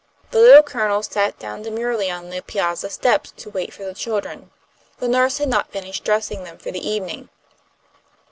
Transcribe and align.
The 0.31 0.39
Little 0.39 0.63
Colonel 0.63 1.03
sat 1.03 1.37
down 1.37 1.61
demurely 1.61 2.09
on 2.09 2.31
the 2.31 2.41
piazza 2.41 2.89
steps 2.89 3.29
to 3.37 3.51
wait 3.51 3.71
for 3.71 3.83
the 3.83 3.93
children. 3.93 4.49
The 4.97 5.07
nurse 5.07 5.37
had 5.37 5.49
not 5.49 5.69
finished 5.69 6.03
dressing 6.03 6.43
them 6.43 6.57
for 6.57 6.71
the 6.71 6.79
evening. 6.83 7.29